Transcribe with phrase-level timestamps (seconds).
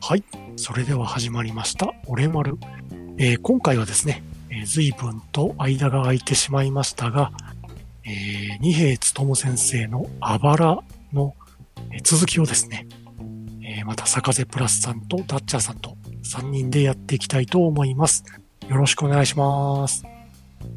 [0.00, 0.24] はい。
[0.56, 2.56] それでは始まりました、俺丸。
[3.18, 7.32] えー今回はですね、えー随分と間が空いてしまいましたが、
[8.04, 10.78] えー二平勉先生のあばら
[11.12, 11.34] の、
[11.90, 12.86] えー続きをですね、
[13.62, 18.24] えーまた坂瀬プラスさんとダッチャーさんと3人でやっていきたいと思います。
[18.68, 20.02] よろしくお願いします。
[20.04, 20.10] よ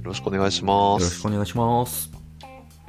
[0.04, 1.26] ろしくお願いしますよろしく。
[1.28, 2.15] お願いします。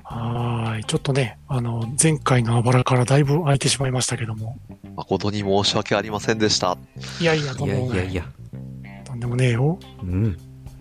[0.08, 0.84] はーい。
[0.84, 4.56] ちょっとね、あの、前回のあばらからだいぶ空いてしまいましたけども。
[4.94, 6.78] 誠に申し訳ありませんでした。
[7.20, 7.98] いやいや、とんいでもない。
[7.98, 8.24] やいやいや。
[9.04, 9.80] とんでもねえよ。
[10.02, 10.24] うん。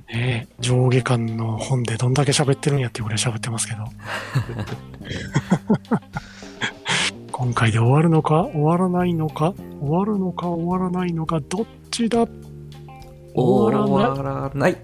[0.07, 3.85] ねえ、上下巻の本でどんだけ喋ってるんやっていうぐらい喋ってますけど。
[7.31, 8.43] 今回で終わるのか？
[8.43, 9.55] 終わらないのか？
[9.81, 10.47] 終わるのか？
[10.47, 11.39] 終わらないのか？
[11.41, 12.27] どっちだ？
[13.33, 13.89] 終わらない。
[13.89, 14.77] 終わらない。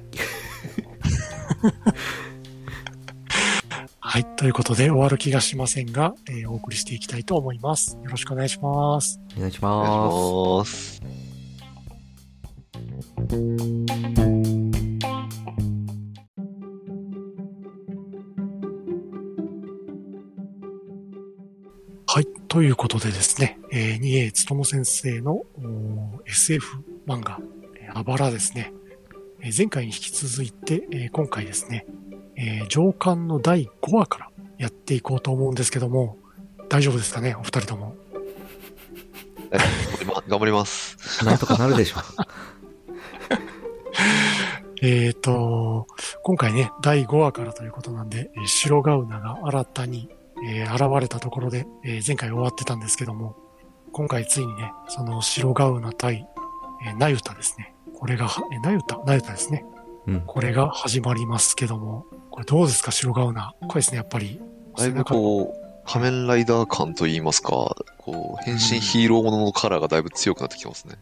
[4.11, 4.25] はい。
[4.25, 7.97] ということで終わる気がしませんが、えーお送りしていきたいと思います。
[8.03, 9.21] よろしくお願いします。
[9.37, 11.01] お願いしおます。
[22.05, 22.27] はい。
[22.49, 25.45] ということでですね、えー、二重つとも先生の
[26.25, 27.39] SF 漫画、
[27.79, 28.73] えーあばらですね。
[29.39, 31.85] えー前回に引き続いて、えー今回ですね、
[32.43, 36.17] えー上巻の第5話からやっていこうと思うんですけども、
[36.69, 37.93] 大丈夫ですかね、お二人とも？
[39.51, 39.57] え
[40.27, 40.97] 頑張ります。
[40.97, 41.23] す。
[41.25, 41.97] なんとかなるでしょ
[44.81, 45.85] えっ、と、
[46.23, 50.09] 今回ね、第5話からということなんで、えー白ガウナが新たに、
[50.47, 53.35] えー現れたところで、えー前回終わってたんですけども、
[53.91, 56.25] 今回ついにね、その白ガウナ対、
[56.87, 57.75] えーナユタですね。
[57.99, 59.63] これがは、えーナユタ、ナユタですね。
[60.07, 60.11] う。
[60.13, 60.21] うん。
[60.21, 63.53] これが始まりますけども、これどうですか、白ガウナ。
[63.61, 64.41] これですね、やっぱり。
[64.77, 70.95] だいぶこう、仮面ライダー感といいますか、こう、変身ヒーローもののカラーがだいぶ強くなってきてますね。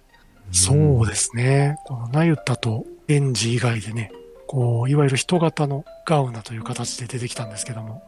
[0.51, 1.77] そうですね。
[1.85, 4.11] このナユタとエンジ以外でね、
[4.47, 8.03] こう、いわゆる人型のガウナという形で出てきたんですけども、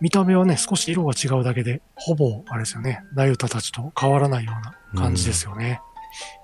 [0.00, 5.80] 見た目はね、少し色が違うだけで、ほぼ、あれですよね、ナユタたちと変わらないような感じですよね。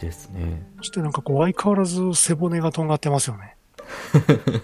[0.00, 0.62] ですね。
[0.78, 3.56] そしてなんかこう、相変わらず背骨がとんがってますよね。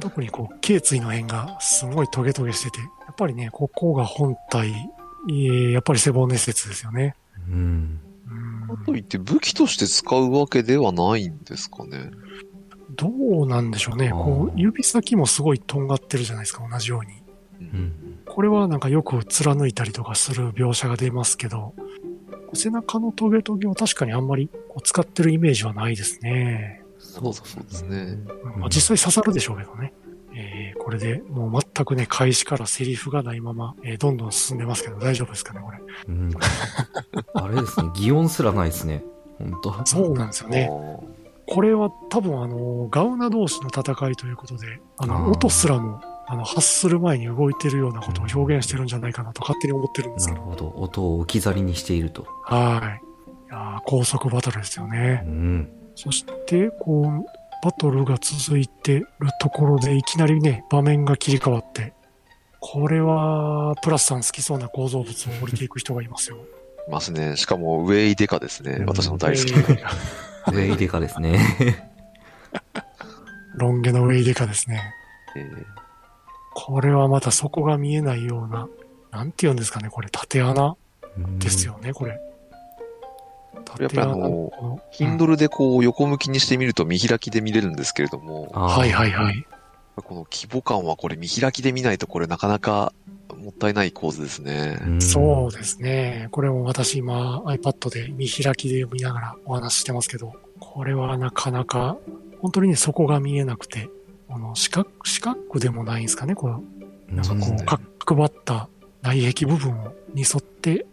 [0.00, 4.70] 特にこう、頸椎の辺がすごいトゲトゲしてて、やっぱりね、ここが本体、
[5.28, 7.14] えーやっぱり背骨説ですよね。
[7.48, 8.00] うん。
[8.30, 12.10] うんかといって武器として使うわけではないんですかね。
[12.90, 13.08] ど
[13.42, 14.10] うなんでしょうね。
[14.10, 17.22] こう、指先もすごいとんがってるじゃないですか、同じように。
[17.60, 18.18] うん。
[18.26, 21.74] これはなんかよく貫いたりとかする描写が出ますけど、
[22.54, 26.81] 背中のトゲトゲは確かにあんまりこう使ってるイメージはないですね。
[27.12, 28.18] そうそうですね。
[28.56, 29.92] まあ、実際刺さるでしょうけどね。
[30.34, 35.78] えーこれでもう全くね、開始からセリフがないまま、えーどんどん進んでますけど大丈夫ですかね、これ。
[36.08, 36.30] うん。
[37.34, 37.90] あれですね。
[37.96, 39.04] 擬音すらないですね。
[39.38, 39.86] 本当？
[39.86, 40.68] そうなんですよね。
[41.46, 50.40] これは多分あの、ガウナ同士の戦いということで、あの、音すらも、あの、発する前に動いてるようなことを表現してるんじゃないかなと勝手に思ってるんですけど。
[50.40, 50.72] なるほど。
[50.76, 52.26] 音を置き去りにしていると。
[52.44, 53.04] はい。
[53.50, 55.28] いやー高速バトルですよねう。
[55.28, 55.68] ん。
[56.02, 57.24] そして、こう、
[57.64, 59.06] バトルが続いてる
[59.40, 61.92] ところで、いきなりね、場面が切り替わって、
[62.58, 66.38] これは、プラスさん好きそうな構造物を降りていく人がいますよ。
[66.88, 67.36] いますね。
[67.36, 68.82] しかも、ウェイデカですね。
[68.84, 69.58] 私の大好きな。
[69.60, 69.86] えー
[70.50, 71.38] ウェイデカですね。
[73.54, 74.82] ロン毛のウェイデカですね。
[75.36, 75.82] えー
[76.54, 78.68] これはまた底が見えないような、
[79.10, 80.76] なんて言うんですかね、これ、縦穴
[81.38, 82.20] ですよね、これ。
[83.78, 89.46] れやっぱりあのヒンドルでこう横向きにしてみると見開きで見れるんですけれども、はいはいはい。
[89.96, 92.92] この規模感はこれ見開きで見ないとこれなかなか
[93.36, 94.78] もったいない構図ですね。
[94.86, 96.28] んそうですね。
[96.30, 101.96] これも私今 iPad で見開きで見ながらお話ししてますけど、これはなかなか、
[102.40, 103.90] 本当にね、底が見えなくて、
[104.28, 106.62] あの、四角、四角でもないんですかね、この、
[107.08, 107.64] なんかこう、
[107.98, 108.68] 角張った
[109.02, 110.86] 内壁部分をに沿って、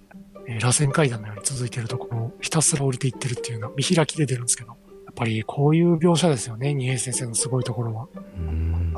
[0.49, 4.75] えー螺旋階段のように続いているところをひたすら降りていってるっていうのは見開きで出るんですけど、や
[5.11, 8.07] っぱりこういう描写ですよね、二平先生のすごいところは。
[8.37, 8.95] うん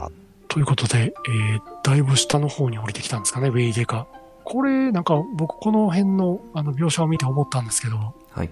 [0.47, 4.07] ということで、えー、だいぶ下の方に降りてきたんですかね、ウェイデカ。
[4.43, 8.49] これ、なんか僕この辺のあの描写を見て思ったんですけど、はい。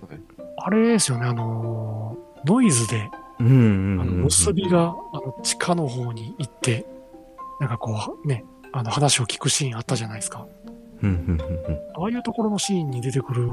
[0.58, 3.10] あれですよね、あのーノイズで、
[3.40, 4.06] あの。
[4.06, 6.86] 結びが、あの、地下の方に行って、
[7.60, 10.48] なんかこう、ね、あの話を聞くシーンあったじゃないですか。
[11.02, 13.50] うんうんうんうんああいうところのシーンに出てくる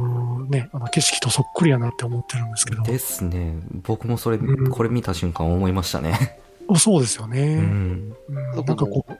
[0.48, 2.82] ね、あの景色とそっくりやなって思ってるんですけど。
[2.82, 3.56] ですね。
[3.82, 6.38] 僕もそれ、うんこれ見た瞬間思いましたね。
[6.78, 7.40] そうですよね。
[7.40, 8.16] うん。
[8.28, 9.12] うんなんかこう、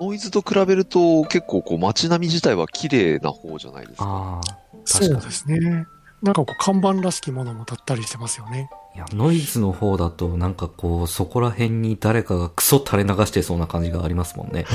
[0.00, 4.04] ノイズと比べると結構こう街並み自体は綺麗な方じゃないですか。
[4.04, 4.58] ああ。
[4.84, 5.86] そうですね。
[6.22, 8.70] なんかこう看板らしきものも立ったりしてますよね。
[8.96, 14.66] いや、ノイズの方だと、なんかこう、そこら辺に誰かがクソ垂れ流してそうな感じがありますもんね。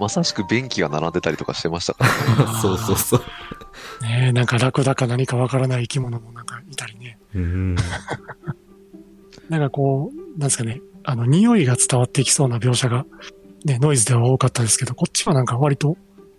[0.00, 2.58] まさしく便器が並んでたりとかしてましたからね。
[2.60, 3.20] そうそうそう。
[4.02, 7.18] ねえ、なんかラクダか何かわからない生き物もなんかいたりね。
[7.34, 7.76] うん。
[9.48, 13.06] なんかこう、なんですかね、あの、匂いが伝わってきそうな描写が、
[13.64, 15.96] ね、ノイズでは多かったですけど、こっちはなんか割と、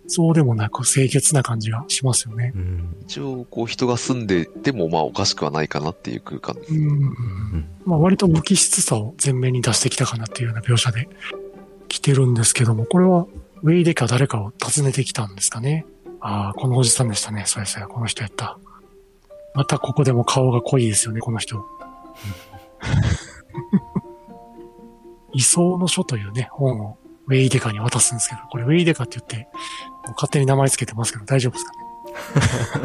[0.08, 2.52] そうでもなく清潔な感じがしますよね。
[2.54, 2.96] うん。
[3.02, 6.74] 一応こう人が住んでてもまあおかしくはないかなっていう空間です。
[6.74, 7.66] うん。
[7.84, 11.08] まあ割と無機質さを前面に出してきたかなっていうような描写で
[11.88, 13.26] 来てるんですけども、これは
[13.62, 15.86] ウェイデか誰かを訪ねてきたんですかね。
[16.20, 17.44] ああ、このおじさんでしたね。
[17.46, 18.58] そうやそうや、この人やった。
[19.54, 21.64] またここでも顔が濃いですよね、この人。
[25.34, 29.48] 理想の書というね、本をウェイデカに渡すんですけど、これウェイデカって言って、
[30.06, 31.72] もう勝手に名前つけてますけど大丈夫ですか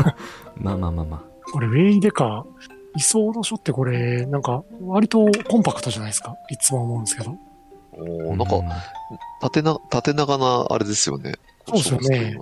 [0.03, 0.15] ね。
[0.57, 2.45] まあまあまあまこれウェイデカ、
[2.95, 6.35] 理想の書ってこれ、なんか割とコンパクトじゃないですか。
[6.49, 7.37] いつも思うんですけど。
[7.93, 7.97] あ。
[7.97, 8.61] おーなんか
[9.41, 11.33] 縦な、縦長なあれですよね。
[11.67, 12.37] そうですよね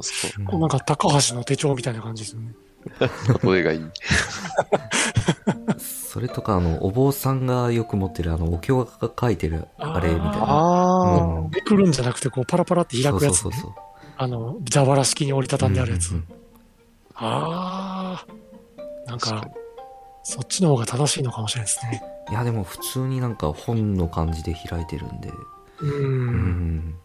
[0.48, 2.54] こうなんか高橋の手帳みたいな感じですよね。
[2.98, 3.10] か。
[3.52, 3.82] 例えがいい。
[5.78, 10.38] それとか、あの、お坊さんがよく持ってる、あの、お経が書いてる、あれみたいな。
[10.40, 13.38] あうんめくるんじゃなくて、こうパラパラって開くやつ、ね。
[13.38, 13.74] そうそうそう
[14.18, 16.12] あの、蛇腹式に折りたたんであるやつ。
[16.12, 16.26] うんうん
[17.22, 19.10] ああ。
[19.10, 19.48] なんか
[20.24, 22.02] そっちの方が正しいのかもしれないですね。
[22.30, 25.30] いや、でも普通になんか本の感じで開いてるんで。
[25.82, 25.86] う。
[25.86, 26.96] うんん。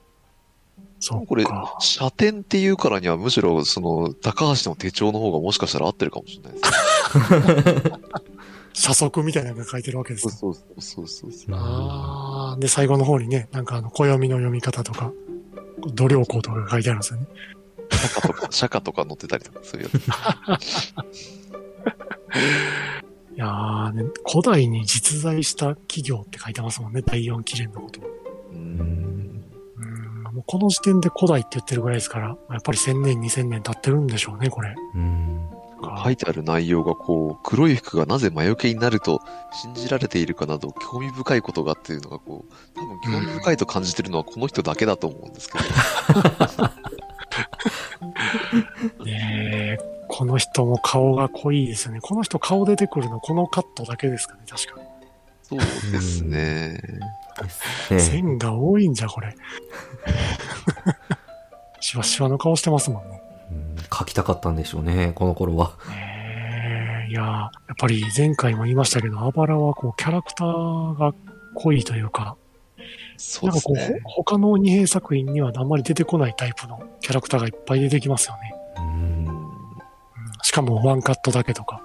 [1.01, 7.93] そうこれか。、写点っていうからにはむしろその高橋の手帳の方がもしかしたら合ってるかもしれないですね。
[8.75, 10.31] 社則みたいなのが書いてるわけですよ。
[10.31, 11.55] そうそうそうそうそう。
[11.55, 12.61] ああ。
[12.61, 15.13] で、最後の方にね、なんかあの、暦の読み方とか、
[15.95, 17.27] 度量項とかが書いてあるんですよね。
[17.93, 19.91] 釈迦とか、釈迦とか載ってたりとか、そういう
[20.49, 20.95] やつ。
[23.35, 28.01] いやー、ね、古代に実在した企業って書いてますもんね、第四記念のこと。
[28.01, 28.05] う。
[28.53, 29.45] うんん。
[29.77, 34.75] うん、もうこの時点で古代って言ってるぐらいですから、やっぱり1000年、2000年経ってるんでしょうね、これ。
[34.95, 35.49] うん。
[36.05, 39.21] 書いてある内容がこう、黒い服がなぜ魔除けになると
[39.53, 42.81] 信じられているかなど、興味深いことがっていうのがこう、多
[43.11, 45.65] 分興味深いと感じてるのはこの人だけだと思うんですけど。
[49.05, 52.01] ねえ、この人も顔が濃いですよね。
[52.01, 54.81] この人顔出てくるのこのカットだけですかね、確か。
[55.43, 55.67] そうで
[56.01, 56.81] すね。
[57.43, 58.01] ですね。
[58.01, 59.35] 線が多いんじゃ、これ。
[61.81, 63.21] シワシワの顔してますもんね。
[63.51, 65.77] うん書きたかったんでしょうね、この頃は。
[65.89, 71.15] ねえ、いや、やっぱり前回も言いましたけど、アバラはこう、キャラクターが
[71.55, 72.37] 濃いというか、
[73.17, 78.55] そうなんかこう、他の二兵作品にはあんまり出てこないタイプのキャラクターがいっぱい出てきますよね。
[80.45, 81.81] しかもワンカットだけとか。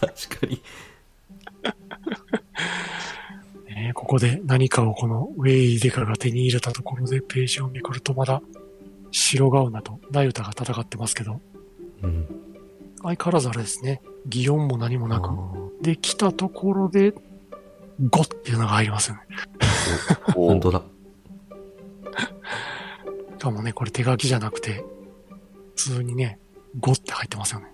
[0.00, 0.62] 確かに。
[3.66, 8.40] ねえここで何かをこのウェイデカが手に入れたところでページをめくるとまだ
[9.10, 11.40] 白ガウナとナユタが戦ってますけど、
[12.02, 12.28] うん。
[13.02, 15.28] 相変わらずあれですね、擬音も何もなく。
[15.28, 15.34] あ
[15.80, 17.12] で、来たところで、
[18.08, 19.22] ゴっていうのが入りますよね。
[20.32, 20.82] 本当だ。
[23.36, 24.84] しかもね、これ手書きじゃなくて、
[25.74, 26.38] 普通にね、
[26.78, 27.66] ゴって入ってますよね。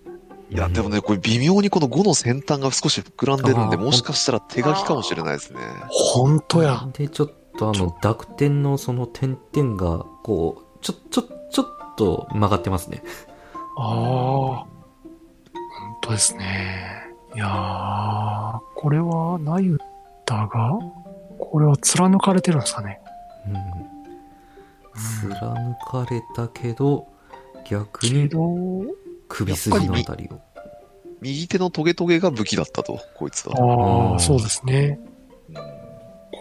[0.50, 5.61] いや、でもね、これ微妙にこの5の先端が少し膨らんでるんで、もしかしたら手書きかもしれないですね。
[5.88, 6.88] ほんとや。
[6.95, 13.02] で、ちょっとあの、濁点のその点々が、こう、ちょ、ちょ、ちょっと曲がってますね。
[13.76, 13.85] ああ。
[13.85, 14.67] ほん
[16.00, 17.09] とですね。
[17.35, 19.78] いやー、これはナユ
[20.25, 20.78] タが、
[21.38, 23.00] これは貫かれてるんですかね。
[23.47, 23.88] うん。
[25.31, 27.07] 貫かれたけど、
[27.68, 28.38] 逆けにど、
[29.28, 30.40] 首筋のあたりを。
[31.20, 33.54] 右手のトゲトゲが武器だったと、こいつは。
[33.58, 34.98] ああ、うんそうですね。
[35.50, 35.78] うん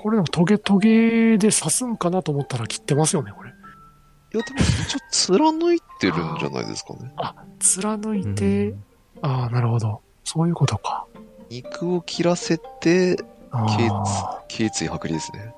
[0.03, 3.49] これでもトゲトゲで刺すんかなと思ったら切ってますよね、これ。
[3.49, 7.11] いや、でも一応貫いてるんじゃないですかね。
[7.59, 8.75] 貫いうんて、
[9.21, 10.01] ああ、なるほど。
[10.23, 11.05] そういうことか。
[11.49, 13.17] 肉を切らせて、
[13.51, 15.53] ああ、頸椎剥離ですね。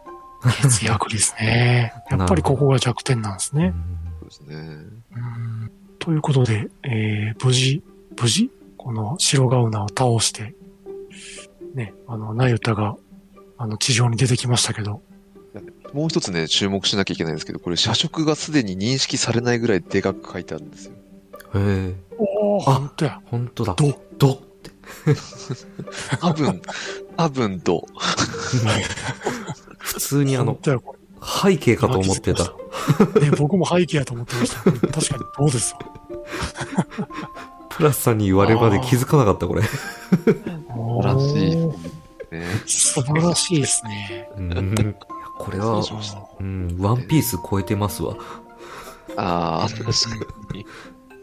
[0.61, 1.93] 血薬ですね。
[2.09, 3.73] やっぱりここが弱点なんですね。
[4.19, 4.55] そうですね。
[4.55, 5.48] うん
[6.09, 7.83] ということで、えー、無事、
[8.19, 10.55] 無事この白ガウナを倒して、
[11.75, 12.95] ね、あの、ナユタが、
[13.59, 15.03] あの、地上に出てきましたけど、
[15.93, 20.93] もう一つね、注目しなきゃいけないんですけど、これ、社食がすでに認識されないぐらいでかく書いてあるんですよ。
[21.53, 23.21] へえ、おお、あほんとや。
[23.25, 23.75] 本当だ。
[23.75, 24.71] どどって。
[26.21, 26.59] 多分、
[27.17, 27.85] 多分と、
[29.77, 30.57] 普通にあの。
[31.21, 32.45] 背景かと思ってた。
[33.19, 34.63] ね、僕も背景やと思ってました。
[34.63, 35.03] 確かに
[35.37, 35.98] そうですわ。
[37.69, 39.61] プラスさんに言われるまで気づかなかった、これ。
[39.63, 39.71] 素
[41.01, 41.89] 晴らしいおー
[42.31, 42.45] ね。
[42.65, 44.29] 素晴らしいですね。
[45.37, 45.81] これは
[46.39, 48.15] うん、ワンピース超えてますわ。
[49.15, 49.91] ああ、確か
[50.53, 50.65] に。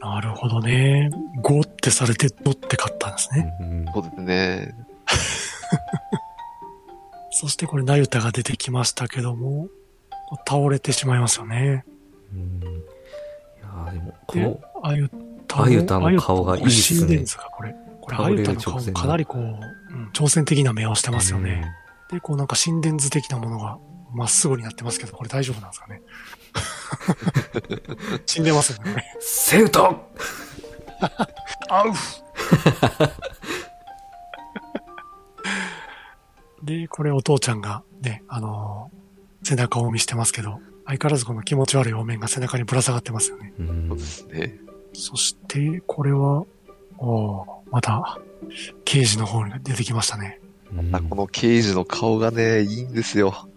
[0.00, 1.10] なるほどね。
[1.42, 3.52] 5ってされてドって勝ったんですね。
[3.60, 4.75] うんそうですね。
[7.30, 9.68] そしてこれ、ナユタが出てきましたけども、
[10.48, 11.84] 倒れてしまいますよね。
[12.32, 12.64] うんい
[13.62, 15.09] やーでも、こでの、、あゆ
[15.49, 17.75] たあゆたの顔がいいっすねですか、これ。
[18.00, 19.66] これ、あゆたの顔かなりこう、うん
[20.12, 21.64] 挑戦的な目をしてますよね。
[22.11, 23.78] で、こうなんか心電図的なものが
[24.14, 26.02] まっすぐになってますけど、これ大丈夫なんですかね？
[28.26, 29.05] 死んでますよね、これ。
[29.21, 30.07] セウト
[31.69, 31.93] あう
[36.64, 38.97] で、これお父ちゃんがね、あのー
[39.47, 43.52] 背中を見してますけど、相変わらずこの気持ち悪いお面が背中にぶら下がってますよね。
[43.61, 44.59] うんそうですね。
[44.96, 46.44] そして、これは、
[46.98, 48.18] おーまた、
[48.84, 50.40] 刑事の方に出てきましたね。
[50.72, 53.48] うんあこの刑事の顔がね、いいんですよ。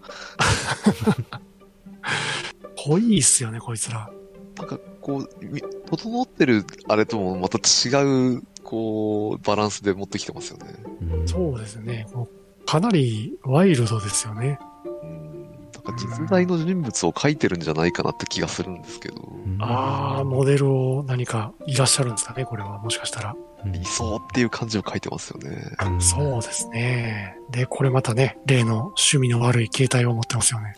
[2.76, 4.10] 濃いっすよね、こいつら。
[4.58, 10.74] なんか、こう、み整ってるあれともまた違う、こう、バランスで持ってきてますよね。
[11.02, 12.06] うんそうですね。
[12.12, 14.58] もうかなりワイルドですよね。
[15.02, 15.50] うん。
[15.74, 22.78] なんか実在の人物を描いてるんじゃないかなって気がするんですけど、うんああ、モデルを何かいらっしゃるんですかね、これは。
[22.78, 23.34] もしかしたら。
[23.64, 25.76] うん理想っていう感じを描いてますよね。
[25.84, 27.36] うんそうですね。
[27.50, 30.74] で、これまたね、例の趣味の悪い携帯を持ってますよね。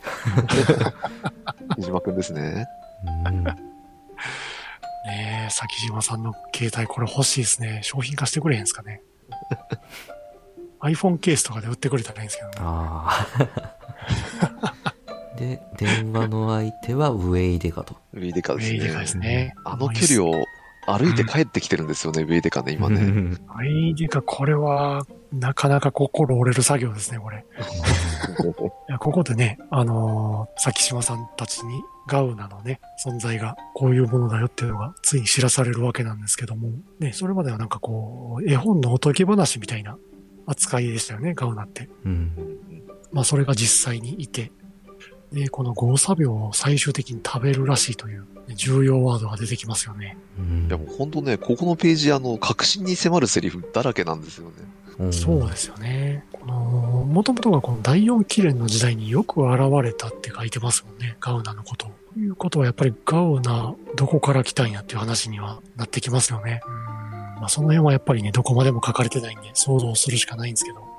[1.77, 2.67] 木島くんですね。
[3.27, 3.45] うん
[5.05, 7.81] ねえ、崎島さんの携帯これ欲しいですね。
[7.83, 9.03] 商品化してくれへんすかね。
[10.81, 12.55] iPhone ケースとかで売ってくれたらいいんですけどね。
[12.61, 13.27] あ
[14.85, 14.92] あ。
[15.43, 17.97] で、電話の相手はウェイデカと。
[18.15, 18.79] ウェイデカですね。
[18.79, 19.55] ウェイデカですね。
[19.65, 20.45] あの距離を
[20.87, 23.01] 歩いて帰ってきてるんですよね、ウェイデカね、今ね。
[23.03, 27.45] う んウェイデカ、これは、なかなか心折れる作業ですね、これ。
[28.89, 36.71] いや、ここでね、あのー、崎島さんたちにガウナのね、存在がこういうものだよっていうのがついに知らされるわけなんですけども、
[37.01, 39.97] ね、それまではなんかこう、絵本のおとぎ話みたいな
[40.47, 41.89] 扱いでしたよね、ガウナって。
[42.05, 42.33] うん
[43.13, 44.51] まあ、それが実際にいて、
[45.33, 50.17] で、このゴーサ病を最終的に食べるらしいという、ね重要ワードが出てきますよね。
[50.39, 54.53] うんいやもう本当ね、ここのページ、あの、確信に迫るセリフだらけなんですよね。
[54.99, 56.25] うんそうですよね。
[56.33, 56.55] この、
[57.09, 61.17] もともとがこの第四紀元の時代によく現れたって書いてますもんね。
[61.21, 61.91] ガウナのことを。
[62.15, 66.61] ということはやっぱりガウナどこから来たんやっていう話にはなってきますよね。
[66.67, 66.75] うん。
[67.37, 70.93] まあその辺はやっぱりね、どこまでも書かれてないんで想像するしかないんですけど。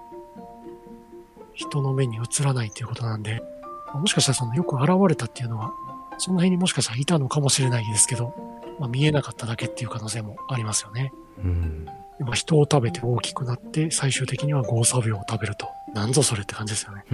[1.53, 3.52] 人の目に映らないっていうことなんで、まあ
[3.93, 5.71] もしかしたらそのよく現れたっていうのは、
[6.17, 8.33] その辺にもしかしたらいたのかもしれないですけど、
[8.79, 11.11] まあ見えなかっただけっていう可能性もありますよね。
[11.39, 11.85] うん
[12.19, 15.67] まあ、人を食べて大きくなって、最終的にはゴーサ病を食べると。
[15.93, 17.05] なんぞそれって感じですよね。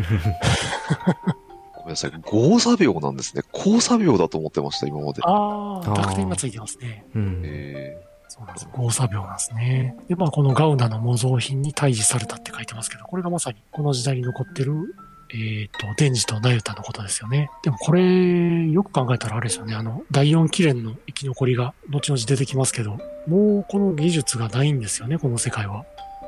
[1.76, 2.12] ごめんなさい。
[2.22, 3.44] ゴーサ病なんですね。
[3.54, 5.22] 交差病だと思ってました、今まで。
[5.24, 7.06] ああ、濁点がついてますね。
[7.16, 8.70] うんえそうなんです。
[8.72, 9.96] ゴーサ病なんですね。
[10.08, 14.96] で、まあ、このガウナの模造品に退治されたって書いてますけど、これがまさにこの時代に残ってる、
[15.34, 17.50] えっ、と、デンジとナユタのことですよね。
[17.64, 19.76] でもこれ、よく考えたらあれですよね。
[19.76, 25.86] あの、第四紀元の生き残りが後々出てきますけど、もうこの技術がないんですよね、この世界は。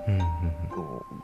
[0.08, 0.22] うんうん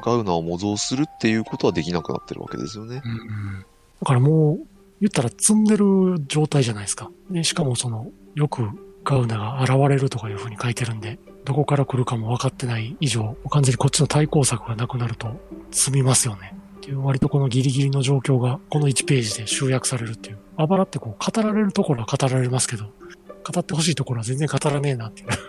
[0.03, 3.01] ガウナを模造するっていうことはできなくなってるわけですよね。
[3.03, 3.65] うん
[3.99, 4.57] だからもう、
[5.01, 7.09] 言ったら積んでる状態じゃないですか。
[7.31, 8.61] で、しかもその、よく
[9.03, 15.39] ガウナが現れるとかいう風に書いてるんで、どこから来るかも分かってない以上、完全にこっちの対抗策がなくなると、
[15.71, 16.53] 積みますよね。
[16.87, 20.37] っていう割とこのギリギリの状況が、この1ページで集約されるっていう。
[20.55, 25.27] あばらってこう、語られるところは語られますけど、語ってほしいところは全然語らねえなっていう。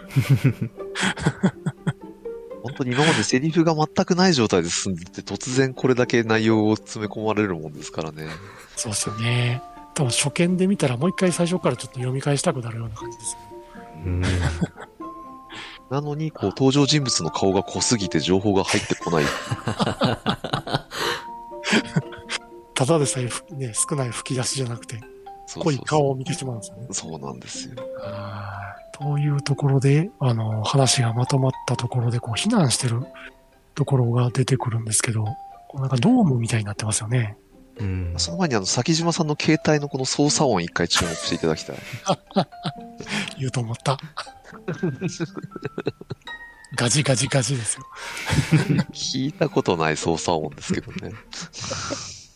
[2.65, 8.27] 本当に今までセリフが全くない状態で進んでて、突然これだけ内容を詰め込まれるもんですからね。
[8.75, 9.63] そうですよね。
[9.95, 13.41] 多分初見で見たらもう一回最初からちょっと読み返したくなるような感じですね。
[14.07, 14.23] うん
[15.91, 19.25] なのに、こう、登場人物の顔が濃すぎて情報が入ってこない。
[22.75, 25.01] ただでさえふね、少ない吹き出しじゃなくて、
[25.57, 26.87] 濃い顔を見てしまうんですよね。
[26.93, 27.75] そうなんですよ。
[28.01, 28.59] はい
[29.01, 33.07] というところで、あの、話がまとまったところで、こう、避難してる
[33.77, 35.25] ところが出てくるんですけど、
[35.69, 37.37] こうなんかドームみたいになってますよね。
[37.79, 41.77] うんその前にあの、崎島さんの携帯のこの操作音一回注目していただきたい。
[43.39, 43.99] 言うと思った。
[46.79, 47.85] ガジガジガジですよ。
[48.93, 51.13] 聞いたことない操作音ですけどね。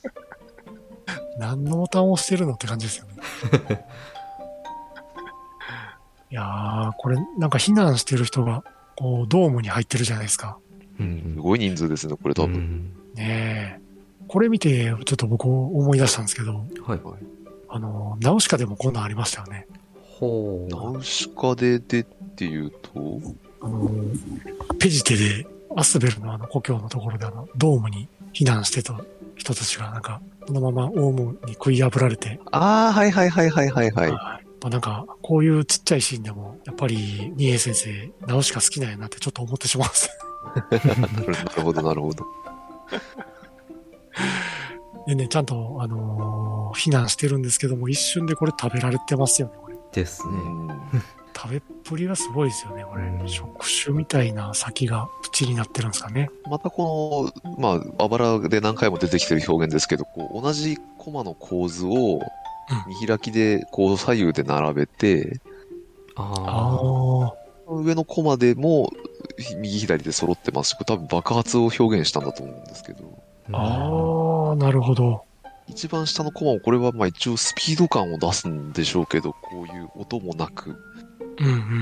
[1.39, 3.13] 何のボタンを押してるのって感じですよね。
[6.33, 8.65] いやー、これなんか避難してる人が、
[8.97, 10.59] こう、ドームに入ってるじゃないですか。
[10.99, 12.55] うんすごい人数ですね、これ多分。
[12.57, 13.81] うんねえ。
[14.27, 17.01] これ見て、ちょっと僕思い出したんですけど、はい。
[17.69, 19.69] あの、ナウシカでもこんなんありましたよね。
[20.19, 20.75] ほう。
[20.75, 23.21] ナウシカででっていうと、
[23.63, 23.91] あの、
[24.79, 29.01] ペジテで、アスベルのあの故郷のところであの、ドームに避難してた
[29.37, 34.11] 人たちがなんか、そのままオウムに食い破られて、ああ、はいはいはいはいはいはい。
[34.11, 40.11] はいまあ、なんか、こういうちっちゃいシーンでも、やっぱり、ニエ先生、ナウシカ好きなんやなってちょっと思ってしまうんです。
[41.15, 42.25] な るなるほどなるほど。
[45.09, 49.77] でね、ちゃんと、あのー避難してるんですけども、一瞬でこれ食べられてますよね、これ。
[49.93, 50.33] ですね。
[51.35, 53.05] うん食べっぷりがすごいですよね、これ。
[53.05, 56.31] うん触手みたいな先が口になってるんですかね。
[56.51, 62.21] またこの、まあ、あばらで何回も出てきてる表現ですけど、こう同じコマの構図を
[62.87, 65.41] 見開きでこう左右で並べて、
[66.17, 67.27] あああ。
[67.29, 67.35] あ。
[67.69, 68.93] 上のコマでも
[69.59, 73.23] 右左で揃ってますし、これ多分爆発を表現したんだと思うんですけど、
[73.53, 75.25] ああ、なるほど。
[75.69, 80.92] 一番下のコマもこれはまあ一応スピード感を出すんでしょうけど、こういう音もなく、うんうんうんうん、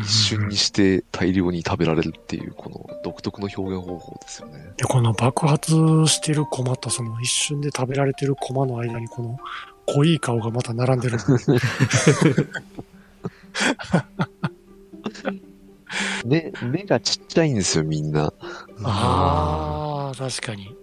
[0.02, 4.72] 一瞬にして大量に食べられるっていう、この独特の表現方法ですよね。
[4.76, 5.72] で、この爆発
[6.06, 9.38] してるコマとその一瞬で食べられてるコマの間にこの
[9.86, 11.18] 濃い顔がまた並んでる。
[16.24, 18.32] 目、目がちっちゃいんですよ、みんな。
[18.84, 20.76] ああ、確かに。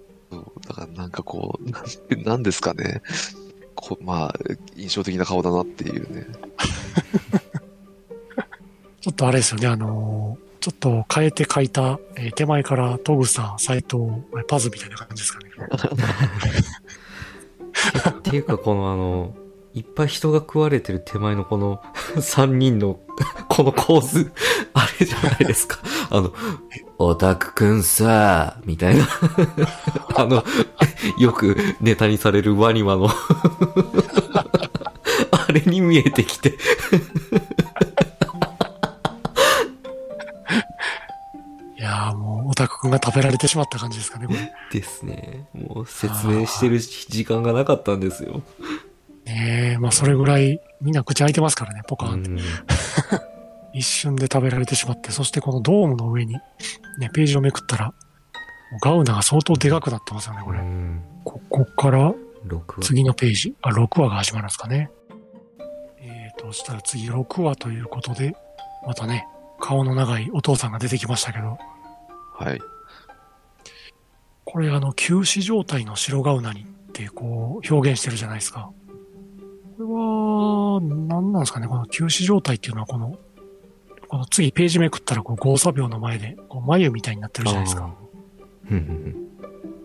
[0.67, 3.01] だからなんかこう、なんてなんですかね。
[3.75, 4.35] こまあ、
[4.75, 6.25] 印象的な顔だなっていうね。
[9.07, 15.51] ちょっとあれですよね、あのーちょっと変えて書いた、えー手前からトグサ、斎藤、パズみたいな感じですかね。
[18.09, 19.33] っていうか、このあの、
[19.73, 21.81] いっぱい人が食われてる手前のこの
[22.17, 22.99] 3人の
[23.47, 24.33] この構図、
[24.73, 25.79] あれじゃないですか。
[26.09, 26.33] あの、
[26.97, 29.07] オタクくんさ、みたいな。
[30.17, 30.43] あの、
[31.17, 33.09] よくネタにされるワニマの
[35.31, 36.57] あれに見えてきて。
[42.57, 44.51] タクくんが食べられてしまった感じですかね、これ。
[44.71, 45.47] ですね。
[45.53, 48.41] もう説明してる時間がなかったんですよ。
[49.25, 52.29] ねえ、まあそれぐらいみんな口開いてますからね、ポカーンって。
[52.29, 52.39] うん
[53.73, 57.93] 一瞬で食べられてしまって、そしてこのドームの上に、ね、ページをめくったら、
[58.81, 60.59] ガウナが相当でかくなってますよね、これ。
[60.59, 62.13] うんここから
[62.47, 62.81] 6話。
[62.81, 64.89] 次のページ、あ、6話が始まるんですかね。
[65.99, 68.35] えーと、そしたら次6話ということで、
[68.87, 69.27] またね、
[69.59, 71.59] 顔の長いお父さんが出てきましたけど、
[72.37, 72.61] はい。
[74.45, 78.71] これあの、休止状態の白ガウナにってこう表現してるじゃないですか。
[79.77, 81.67] これは、何なんですかね？
[81.67, 83.17] この休止状態っていうのはこの、
[84.07, 87.93] この次ページめくったらこう交差秒の前で、こう眉みたいになってるじゃないですか。
[88.71, 89.23] うんうん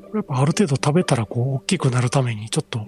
[0.04, 2.86] これやっぱある程度食べたらこう大きくなるためにちょっと、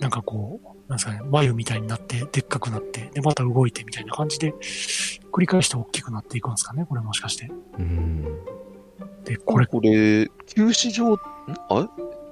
[0.00, 4.54] なんかこう、なんですかね、眉みたいになって、でっかくなって、で、また動いてみたいな感じで、
[5.30, 6.86] 繰り返して大きくなっていくんですかね？
[6.88, 7.52] これもしかして。
[7.78, 8.38] うんうん
[9.24, 11.18] で、これ、これ、休止状、ん？
[11.68, 11.86] あれ？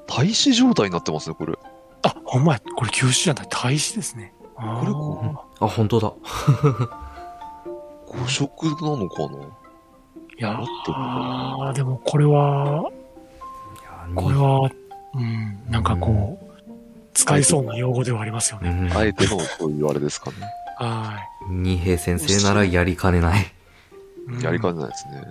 [0.06, 1.56] 停止状態になってますね、これ。
[2.02, 4.32] あ、ほんまや、これ休止じゃない、停止ですね。
[4.56, 6.12] あこれーあ、本当だ。
[8.06, 9.38] 誤食なのかな？
[9.38, 12.90] いや合ってるあーでもこれは、
[14.14, 14.70] これは、
[15.14, 16.60] うん、なんかこう、
[17.14, 18.70] 使いそうな用語ではありますよね。
[18.70, 20.36] うんあえてのそういうあれですかね。
[20.78, 21.18] は
[21.50, 23.46] 二平先生ならやりかねない。
[24.42, 25.22] やりかねないですね。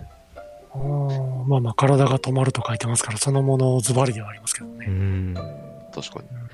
[1.48, 4.86] まあまあ、体が止まると書いてますから、そのものズバリではありますけどね。
[4.88, 4.98] うんう
[5.32, 5.34] ん
[5.92, 6.28] 確かに。
[6.30, 6.50] うん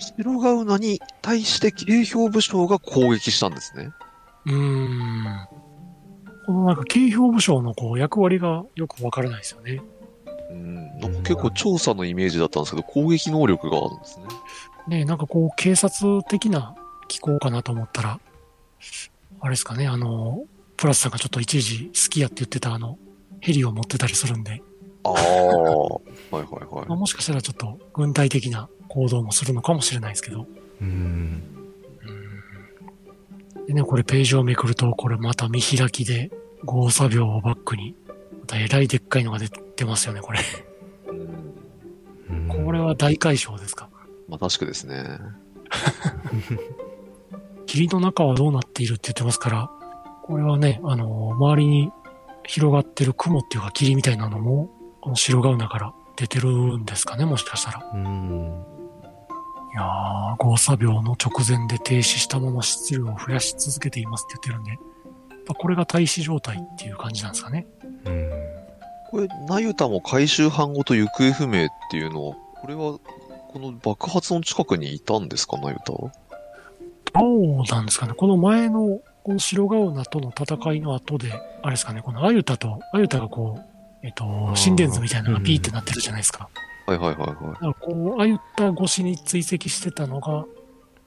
[0.00, 3.90] 白ガウナに対して慶評武将が攻撃したんですね。
[4.46, 5.48] うーん。
[6.46, 9.82] このなんか、慶評武将のこう、役割がよくわからないですよね。
[10.50, 10.98] うん。
[10.98, 14.18] なんか結構調査のイメージだったんですけど、攻撃能力があるんです
[14.88, 14.98] ね。
[15.00, 16.74] ねなんかこう、警察的な
[17.08, 18.20] 機構かなと思ったら、
[19.40, 20.44] あれですかね、あの、
[20.80, 22.98] プラスさんがちょっと一時好きやって言ってたあの、
[23.40, 24.62] ヘリを持ってたりするんで、
[25.04, 25.12] ああ。
[25.12, 26.00] は
[26.32, 30.46] いはいまあ、はもしかしたらちょっと軍隊的な行動もするのかもしれないですけど。
[30.80, 31.42] うん
[33.66, 36.30] でね、これページをめくると、これまた見開きで、
[36.64, 37.94] 合作秒をバックに、
[38.40, 40.40] またえらいでっかいのが出てますよね、これ。
[40.40, 40.42] い。
[41.08, 41.54] うん。
[42.30, 43.90] うんこれは大解消ですか？
[44.28, 45.18] まあ確かですね。
[47.66, 49.70] 霧の中はどうなっているって言ってますから、
[50.22, 51.92] これはね、あの、周りに
[52.44, 54.68] 広がってる雲っていうか霧みたいなのも、
[55.00, 57.90] この白ガウナから出てるんですかね、もしかしたら。
[57.94, 58.64] うん
[59.72, 64.78] いあ、合作病の直前で停止したまま質量を増やし続けていますって言ってるんで、
[65.54, 67.66] これが停止状態っていう感じなんですかね。
[68.04, 68.30] うん。
[69.10, 72.98] これ、ナユタも回収班ごと行方不明っていうのは、これは、
[73.52, 76.12] この爆発の近くにいたんですか、ナユタは？
[77.14, 78.14] どうなんですかね。
[78.14, 86.48] この前の、この白ガウナとの戦いの後で、あれですかね、このアユタと、アユタがこう、えっと、ー心電図みたいなのがピーってなってるじゃないですか。
[86.86, 87.26] はいはいはいはい。
[87.28, 90.46] だからこう、アユタ越しに追跡してたのが、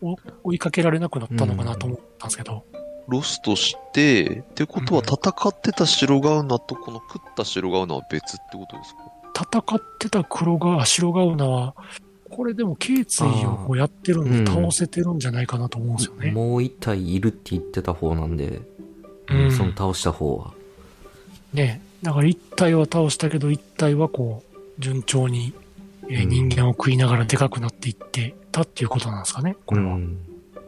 [0.02, 2.66] お追いかけられなくなったのかなと思ったんですけど、
[3.08, 9.02] ロストして、ってことはうん戦ってた白ガウナとこの食った白ガウナは別ってことですか？
[9.36, 11.76] 戦ってた黒が、白ガウナは、
[12.36, 16.32] これでも頸椎をこうやってるんで倒せてるんじゃないかなと思うんですよね。
[16.32, 18.62] もう一体いるって言ってた方なんで、
[19.30, 20.54] うんその倒した方は。
[21.54, 25.54] ねだから一体は倒したけど、一体はこう、順調に、
[26.10, 29.94] 人間を食いながらでかくなっていってたっていうことなんですかね、これは。
[29.94, 30.18] うん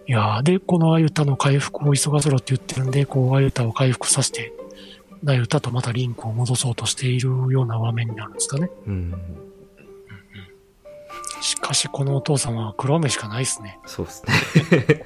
[0.07, 4.53] いやーで、このアユタの回復を急がせろって言ってるんで、こう、アユタを回復させて、
[5.25, 8.69] アユタとまたリンクを戻そうとしているような場面になるんですかね。
[8.85, 9.13] うん。
[11.45, 13.79] しかし、このお父さんは黒目しかないですね。
[13.85, 14.33] そうですね。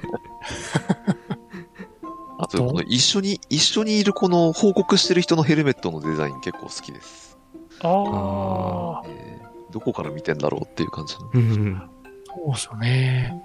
[2.38, 7.38] あそうことの、一緒に、一緒にいるこの報告してる人のヘルメットのデザイン結構好きです。
[7.82, 11.30] ああ、えーどこから見てんだろうっていう感じの。
[11.32, 11.82] うん。
[12.26, 13.40] そうですよね。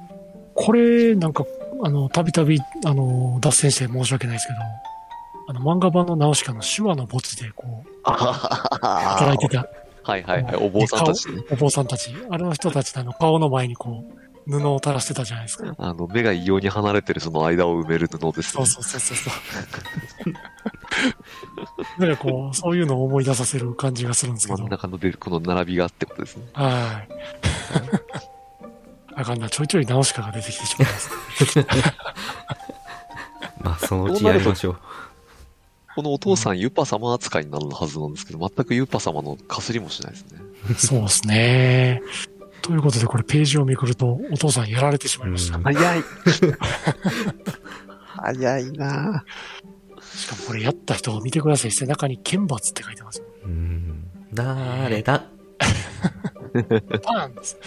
[0.56, 1.46] これ、なんか、
[1.84, 4.60] あの、たびたび、あの、脱線して申し訳ないですけど、
[5.50, 9.68] あの、漫画版のナウシカの手話の墓地で、こう、 働いてた
[10.06, 11.44] はいはいはい、お坊さんたちね。
[11.50, 15.74] お坊さんたち、あれの人たちのあの顔の前にこう、布を垂らしてたじゃないですか。
[15.80, 18.66] あの、目が異様に離れてるその間を埋める布ですね。
[18.66, 19.32] そうそうそうそうそ
[22.00, 22.02] う。
[22.06, 24.70] なんかこう、そういうのを思い出させる感じがするんですけど真ん。
[24.70, 26.44] 中ので、この並びがってことですね。
[26.54, 27.08] はい。
[29.16, 31.10] あかんな、ちょいちょいナウシカが出てきてしまいます。
[33.62, 34.78] まあ、そのうちやりましょう。
[35.96, 40.42] このお父さん、ユパ様扱いになるはずなんですけど、全くユパ様のかすりもしないですね。
[40.78, 42.02] そうですね。
[42.62, 45.58] ということで、これページをめくると、お父さんやられてしまいました。
[45.58, 46.04] うん早い
[48.18, 49.24] 早いな
[50.02, 51.72] しかもこれやった人を見てください。
[51.72, 53.26] 背中に剣罰って書いてますよ。
[53.46, 54.04] うん。
[54.34, 55.26] 誰だ
[57.04, 57.58] パーンです。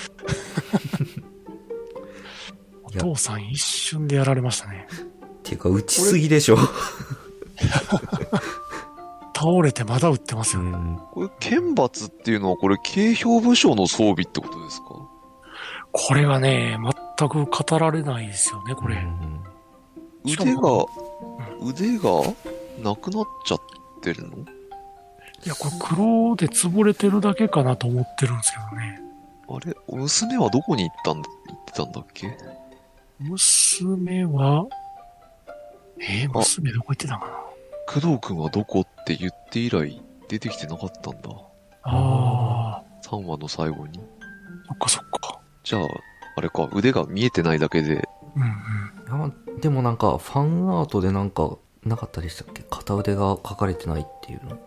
[2.83, 4.87] お父さん一瞬でやられましたね。
[4.91, 4.97] っ
[5.43, 6.59] ていうか、打ちすぎでしょ。
[9.35, 10.63] 倒れてまだ撃ってますよ。
[10.63, 11.01] うん。
[11.13, 14.89] これ、剣罰っていうのは、これ、軽兵武将の装備ってことですか？
[15.93, 16.77] これがね、
[17.19, 18.97] 全く語られないですよね、これ。
[18.97, 19.43] うん
[20.25, 20.89] 腕がも、
[21.63, 22.11] 腕が
[22.83, 23.61] なくなっちゃっ
[24.03, 24.37] てるの？
[24.39, 29.01] いや、これ黒で潰れてるだけかなと思ってるんですけどね。
[29.49, 29.75] あれ？
[29.97, 32.37] 娘はどこに行ったんだ、行ってたんだっけ？
[33.21, 34.67] 娘は、
[36.01, 37.33] えー、娘どこ行ってたんかな？
[37.89, 41.31] 工藤くんはどこって言って以来出てきてなかったんだ。
[41.85, 43.99] あ3話の最後に。
[43.99, 44.03] あ、
[44.69, 45.41] そっかそっか。
[45.65, 45.83] じゃあ、
[46.37, 49.25] あれか、腕が見えてないだけで、うんうん。
[49.25, 52.63] あでもなんか、ファンアートでなんか、なかったでしたっけ？
[52.69, 54.59] 片腕が描かれてないっていうの。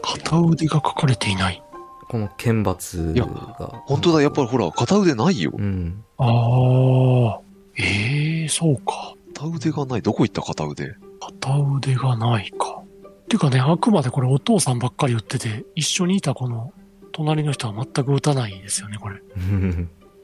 [0.00, 1.62] 片腕が書かれていない。
[2.08, 3.82] この剣罰いやが。
[3.86, 5.52] 本当だ、やっぱりほら、片腕ないよ。
[5.54, 6.02] うん。
[6.16, 7.40] ああ、
[7.76, 9.14] ええそうか。
[9.34, 10.02] 片腕がない？
[10.02, 10.94] どこ行った片腕？
[11.20, 12.82] 片腕がないか。
[13.24, 16.72] っていうかね、あくまでこれお父さんばっかり打ってて、一緒にいたこの
[17.12, 19.20] 隣の人は全く打たないですよね、これ。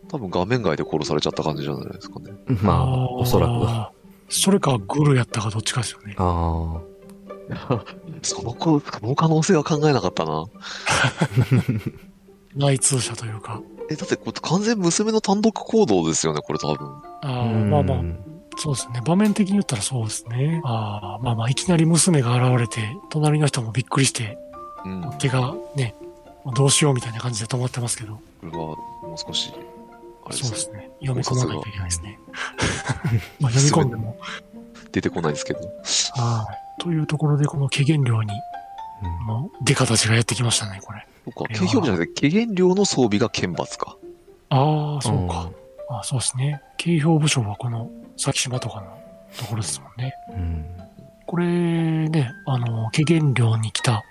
[0.09, 2.33] 多分画面外で殺されちゃった感じじゃないですかね。
[2.63, 4.33] まあ、おそらく。
[4.33, 6.15] それかグルやったかどっちかですよね。
[6.19, 6.81] あ
[8.23, 10.45] その子、その可能性は考えなかったな。
[12.55, 13.61] 内通者というか。
[13.91, 16.87] え、だってこれ完全娘の単独行動ですよね、これ多分。
[16.89, 17.43] ああ。
[17.43, 18.03] あ、まあまあ、
[18.61, 19.01] そうですね。
[19.03, 20.61] 場面的に言ったらそうですね。
[20.65, 24.37] ああ、まあまあ、いきなり娘が現れて、隣の人もびっくりして、
[24.85, 25.03] うん。
[25.03, 25.95] こ手がね、
[26.55, 28.19] どうしようみたいな感じで止まってますけど。
[28.43, 29.51] れはもう少し、
[30.27, 30.49] あれですね。
[30.49, 30.91] そうですね。
[31.01, 32.19] 読み込まないといけないですね。
[33.41, 34.19] まあ読み込んでも。
[34.93, 35.61] 出てこないですけど。
[35.61, 36.47] は
[36.79, 36.83] い。
[36.83, 41.07] というところで、この軽減量に、うん出方がやってきましたね、これ。
[41.25, 43.97] そっか、これは軽兵じゃなくて、軽減量の装備が剣罰か。
[44.51, 45.51] ああ、そうか。
[45.89, 46.61] あそうですね。
[46.79, 48.99] 軽兵部署はこの先島とかの
[49.39, 50.15] ところですもんね。
[50.31, 50.67] うん。
[51.27, 54.05] これね、あの、軽減量に来た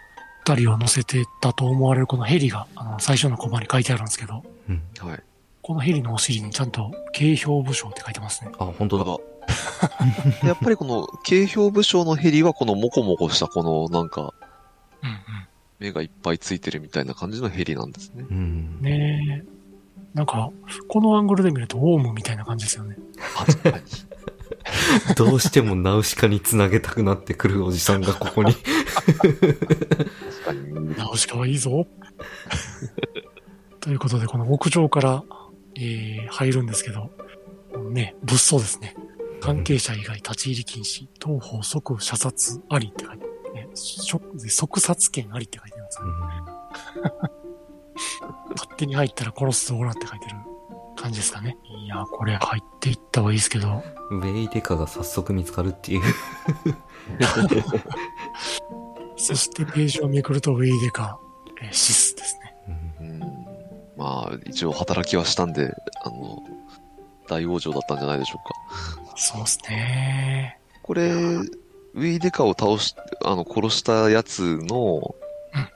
[0.45, 4.81] 二人を乗せてたと思われるこのヘリが、あの、最初のコマに書いてあるんですけど、うん。
[4.99, 5.23] はい。
[5.61, 8.51] このヘリのお尻にちゃんと軽兵部署って書いてますね。
[8.57, 9.03] あ、本当だ。
[9.03, 9.17] だ。
[10.47, 14.33] やっぱりこの、軽兵武将のヘリはこのモコモコしたこの、なんか、
[15.03, 15.19] うん
[15.79, 18.25] 目がいっぱいついてるみたいな感じのヘリなんですね。
[18.29, 18.81] うんうん。。
[18.81, 19.59] ねえ。
[20.13, 20.51] なんか、
[20.89, 22.97] このアングルで見るとオウムみたいな感じですよね。
[23.45, 23.83] 確かに。
[25.15, 28.53] どうしてもナウシカにつなげたくなってくるおじさんがここに。
[28.53, 28.63] 確
[30.45, 30.97] かに。
[30.97, 31.87] ナウシカはいいぞ。
[33.79, 35.23] ということで、この屋上から、
[35.75, 37.09] えー入るんですけど、
[37.91, 38.95] ね、物騒ですね。
[39.41, 43.69] 関係者以外立ち入り禁止、当方即射殺ありって書いてある、ね。
[44.49, 46.09] 即殺権ありって書いてあるんですね。
[48.55, 50.35] 勝手に入ったら殺すぞらって書いてる
[50.99, 51.57] 感じですかね。
[51.85, 53.81] いや、これ入っていった方がいいですけど、
[54.11, 56.01] ウェイデカが早速見つかるっていう。
[59.15, 61.17] そしてページをめくるとウェイデカ、
[61.61, 62.55] えーシスですね。
[63.97, 66.43] まあ、一応働きはしたんで、あの、
[67.27, 69.15] 大往生だったんじゃないでしょうか。
[69.15, 70.59] そうですね。
[70.83, 75.15] これ、ウェイデカを倒し、あの、殺したやつの
[75.53, 75.67] うん、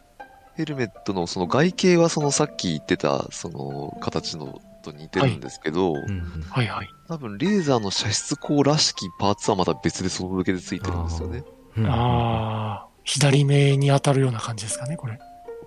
[0.56, 6.90] ヘルメットのその外形はそのさっき言ってた、その形のと似てるんですけど、うんはいはい。
[7.08, 11.44] 多分レーザーの射出口らしきパーツはまた別でその向けでついてるんですよね。
[11.78, 15.18] うんああ、左目に当たるような感じですかね、これ。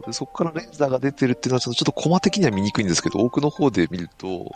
[0.07, 4.53] でそこからレーザーが出てるっていうのはちょっとちょっとコマ的には見にくいんですけど、奥の方で見ると、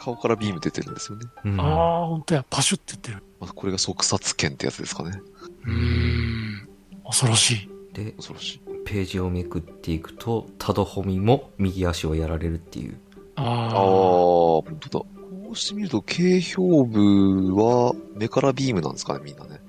[0.00, 1.26] 顔からビーム出てるんですよね。
[1.44, 3.22] うんああ、本当や、パシュって言ってる。
[3.38, 5.20] まあ、これが即殺剣ってやつですかね。
[5.66, 6.68] うーん。
[7.04, 7.70] 恐ろしい。
[7.92, 8.62] で、恐ろしい。
[8.84, 12.98] ページをめくっていくと、タドホミも右足をやられるっていう。
[13.40, 15.04] ああ、あ本当だ。
[15.04, 15.06] こ
[15.52, 19.60] うしてみると、軽標部は目からビームなんですかね、みんなね。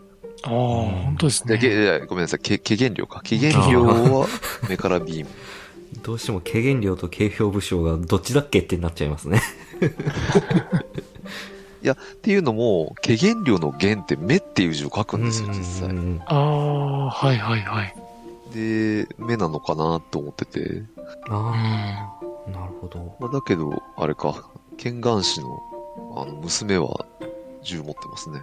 [0.44, 1.58] あ、ああ、本当ですね。
[1.62, 3.22] いやごめんなさい、け軽減量か。
[3.24, 4.28] 軽減量は
[4.70, 5.30] 目からビーム。
[6.04, 9.42] どうしても軽減量と軽表武将がどっちだっけってなっちゃいますね。
[11.92, 15.94] っていうのも、軽減量の減って目っていう字を書くんですよ、実う際。
[15.94, 17.96] んああ、はいはいはい。
[18.54, 20.60] で、目なのかなと思ってて。
[20.62, 20.88] う
[21.30, 21.36] あん。
[21.36, 22.14] あ、
[22.48, 23.16] なるほど。
[23.20, 25.60] まあ、だけど、あれか、剣眼師の、
[26.16, 27.06] あの、娘は
[27.64, 28.42] 銃持ってますね。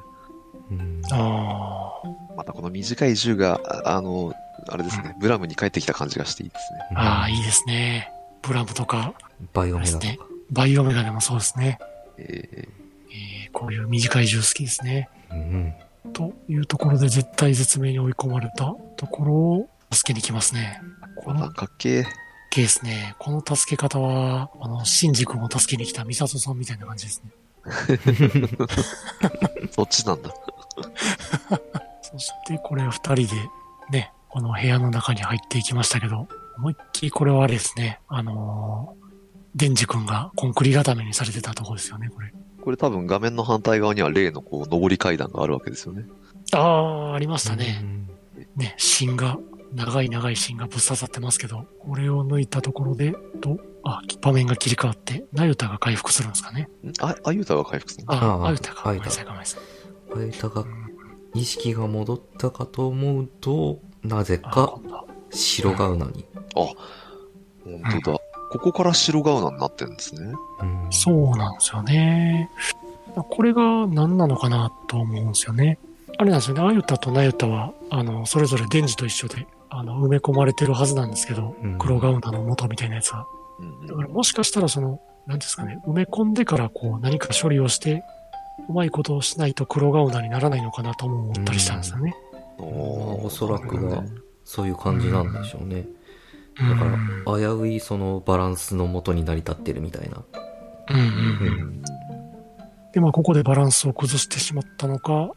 [0.71, 2.03] うんあ
[2.37, 4.35] またこの短い銃が、ああの、
[4.69, 6.79] あれですね、ブラムに帰ってきた感じがしていいですね。
[6.95, 8.13] あ、ああ、いいですね。
[8.43, 9.15] ブラムとか、
[9.53, 10.27] バイオメガねか。
[10.51, 11.79] バイオメガでもそうですね。
[12.19, 12.69] え
[13.11, 15.09] えー、こういう短い銃好きですね。
[15.31, 15.75] うん
[16.13, 20.81] というところで絶対絶命に追い込まれたところを助けに来ますね。
[21.21, 22.05] ー、このボタンかっけー。
[22.51, 27.31] ケースね、この助け方は、あの、シンジ君を助けに来たミサトさんみたいな感じですね。
[29.71, 30.31] そっちなんだ。
[32.03, 33.27] そしてこれ二人で
[33.91, 39.09] ね、この部屋の中に入っていきましたけど、思いっきりこれはあれですね、あのー
[39.55, 42.33] デンジ君がコンクリ固めにされてたとこですよね、これ。
[42.63, 46.05] これ多分画面の反対側には例のこう、上り階段があるわけですよね。
[46.53, 47.81] ああ、ありましたうね。
[47.81, 48.09] ん
[48.57, 49.39] ね、芯が、
[49.73, 56.69] 長い長い芯がぶっ刺さってますけど、これを抜いたところで、と、あ、場面が切り替わって、ナユタが回復するんですかね。
[56.83, 58.13] んあ、あゆたが回復するの？
[58.15, 58.83] あ、ああアユタか。
[58.85, 59.61] ごアユタめんなさい、ごめんなさい。
[60.17, 60.89] あいたがうん
[61.35, 64.81] 意識が戻ったかと思うと、なぜあ、か
[65.31, 66.25] 白ガウナに。
[66.55, 66.75] 本
[68.03, 68.19] 当だ。
[68.51, 70.33] ここから白ガウナになってるんですね。
[70.63, 72.51] うんそうなんですよね。
[73.15, 75.79] これが何なのかなと思うんですよね。
[76.17, 76.63] あれなんですよね。
[76.63, 83.27] アユタとナユタは、あの、それぞれデンジと一緒で、あの、埋め込まれてるはずなんですけど、うん黒ガウナの元みたいなやつは。
[83.61, 88.03] うんだからもしかしたらその、なんですかね、埋め込んでからこう何か処理をして、
[88.69, 92.17] うまいことをしないと黒ガウナにならないのかなとも思ったりしたんですよね。
[92.59, 92.67] うん。
[92.67, 94.05] まあおーおそらくは
[94.45, 95.87] そういう感じなんでしょうね。
[96.61, 96.71] うん。
[96.71, 100.23] だから、危ういそのバランスの元に成り立ってるみたいな。
[100.91, 101.83] うんうんううんん。
[102.93, 105.31] で、まあここでバランスを崩してしまったのか、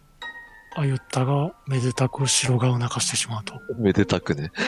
[0.76, 3.56] アユタがめでたく白ガウナ化してしまうと。
[3.78, 4.52] めでたくね。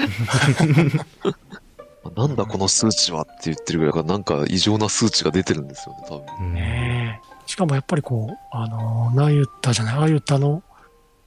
[2.15, 6.47] なんだこの数値はって言ってるぐらいから、なんか異常な数値が出てるんですよね、多分。
[6.47, 7.33] うんねえ。
[7.45, 10.63] しかもやっぱりこう、あの、ナユタじゃない、アユタの、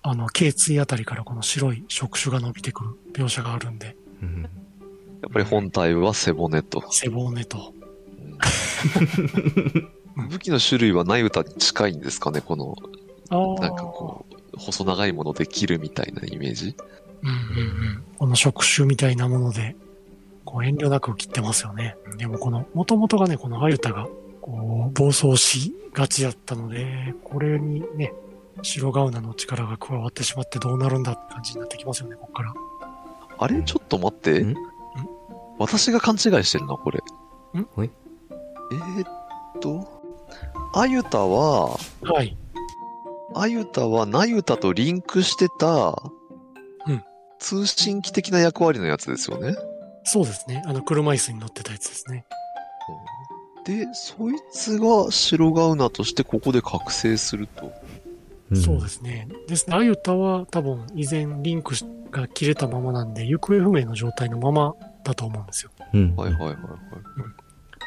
[0.03, 4.43] あの、頸椎あたりからこの白い触手が伸びてくる描写があるんで、うん
[5.23, 6.85] やっぱり本体は背骨と。
[6.93, 7.73] 背骨と。
[8.21, 8.39] うん
[10.29, 12.75] 武器の種類はナイウタに近いんですかね、この、
[13.31, 13.61] ああ。
[13.61, 16.77] なんかこう、細長いもので切るみたいなイメージ？
[17.23, 17.39] うんうんう
[17.99, 18.05] ん。
[18.19, 19.77] この触手みたいなもので、
[20.45, 21.97] こう遠慮なく切ってますよね。
[22.19, 24.07] でもこの、もともとがね、このアユタが、
[24.41, 28.13] こう、暴走しがちだったので、これにね、
[28.63, 32.55] 白ガウナの力が加わってしまってどうなるんだって感じになってきますよね、ここから。
[33.39, 33.63] あれ？
[33.63, 34.55] ちょっと待ってん？
[35.59, 36.99] 私が勘違いしてるな、これ。
[37.59, 37.67] ん？
[37.75, 37.91] はい
[38.73, 39.09] えーっ
[39.61, 40.03] と、
[40.75, 42.37] アユタは、はい。
[43.39, 45.97] アユタはナユタとリンクしてた、
[46.87, 47.03] うん
[47.39, 49.55] 通信機的な役割のやつですよね。
[50.05, 50.63] そうですね。
[50.65, 52.25] あの、車椅子に乗ってたやつですね。
[53.67, 57.73] で、そいつが白ガウナとしてここで覚醒すると。
[58.55, 59.29] んそうですね。
[59.49, 59.77] ですね。
[59.77, 61.75] あゆたは多分以前リンク
[62.11, 65.73] が切れたままなんで、行方不明の状態のままだと思うんですよ。
[65.93, 66.17] うん。
[66.17, 66.55] はいはいはいは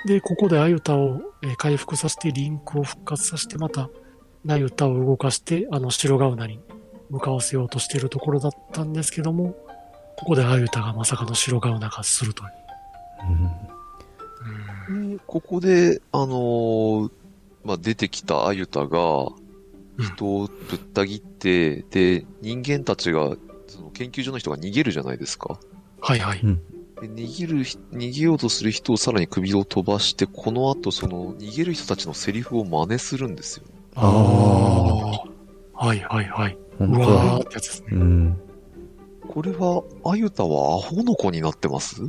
[0.05, 0.07] い。
[0.07, 3.89] で、ここであゆたをえー回復させて、リンクを復活させて、また、
[4.45, 6.59] なゆたを動かして、あの、白ガウナに
[7.09, 9.55] 向かわせようとしているところだったんですけども、
[10.17, 12.49] ここであゆたがまさかの白ガウナがするという。
[13.29, 13.69] うん
[14.89, 17.11] でここで、あのー
[17.63, 19.49] まあ、出てきたアユタが、うん
[20.01, 23.35] 人をぶった切って、で、人間たちが、
[23.67, 25.59] その研究所の人が逃げるじゃないですか。
[25.99, 26.41] はいはい。
[26.41, 33.65] で逃げるひ、逃げようとする人をさらに首を飛ばして、この後その逃げる人たちのセリフを真似するんですよ。
[33.95, 35.23] あ
[35.75, 35.85] あ。
[35.85, 36.57] はいはいはい。
[36.77, 37.35] 本当うわーだ。
[37.37, 37.87] ってやつですね。
[37.91, 38.41] うん。
[39.27, 42.01] これは、アユタはアホの子になってます？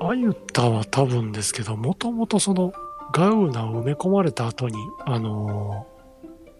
[0.00, 2.72] あゆたは多分ですけど、もともとその
[3.12, 4.76] ガウナを埋め込まれた後に、
[5.06, 5.86] あの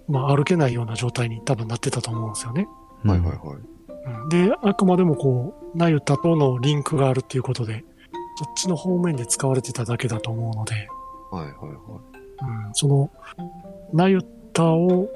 [0.08, 2.66] ーまあ、歩けないような状態に多分なってたと思うんですよね。
[3.04, 3.38] はいはいはい。
[4.22, 7.84] うんで、あくまでもこう、なゆたとのリンクがあるっていうことで、
[8.36, 10.88] そっちの方面で使われてただけだと思うので、
[11.30, 12.09] はいはいはい。
[12.42, 13.10] うん、その、
[13.92, 14.22] なゆ
[14.52, 15.08] たを、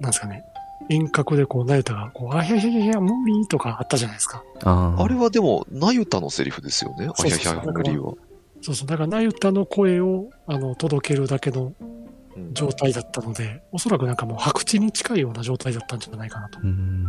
[0.00, 0.44] なんですかね、
[0.88, 4.42] 遠隔でこう、なゆたが、こう、あひゃひゃひゃひゃ、無理とかあったじゃないですか。
[4.64, 5.02] ああ。
[5.02, 7.06] あれはでも、ナユタのセリフですよね。
[7.06, 8.14] あそうそうそうひゃひゃ無理は。
[8.60, 16.58] そうそう、だからなゆたの声を、あの、届けるだけのうん状態だったので、おそらくなんかもう白地に近いような状態だったんじゃないかなと。
[16.62, 16.66] うん。
[16.66, 17.06] うん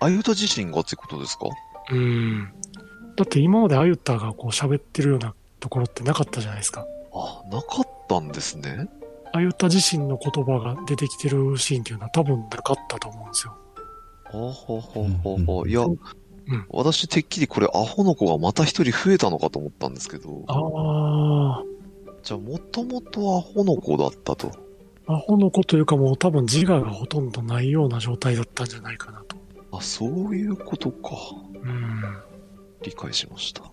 [0.00, 1.46] アユタ自身がってことですか？
[1.90, 2.52] うん。
[3.16, 6.84] だって今まであゆたがこう喋ってるようなところってなかったじゃないですか。
[7.14, 8.86] あ、なかったんですね。
[9.32, 13.56] あゆた自身の言葉が出てきてるシーンっていうのは多分なかったと思うんですよ。
[14.24, 15.96] はあ、はあはあはあ、いや、ん
[16.68, 21.64] 私てっきりこれアホの子がまた一人増えたのかと思ったんですけど、ああ、
[22.22, 24.52] じゃあもともとアホの子だったと。
[25.06, 29.36] アホの子というかもう多分自我がほとんどないような状態だったんじゃないかなと。
[29.72, 31.16] あ、そういうことか。
[31.54, 32.02] うん。
[32.82, 33.72] 理解しました。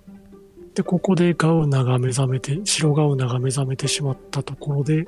[0.80, 5.06] で、ここでガウナが目覚めて、白ガウナが目覚めてしまったところで、